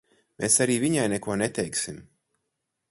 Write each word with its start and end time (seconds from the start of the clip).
Mēs 0.43 0.55
arī 0.65 0.77
viņai 0.83 1.03
neko 1.13 1.37
neteiksim. 1.43 2.03